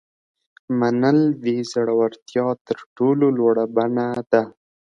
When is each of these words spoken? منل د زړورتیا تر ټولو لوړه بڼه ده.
منل 0.79 1.19
د 1.43 1.45
زړورتیا 1.71 2.47
تر 2.67 2.77
ټولو 2.97 3.25
لوړه 3.37 3.65
بڼه 3.75 4.07
ده. 4.31 4.43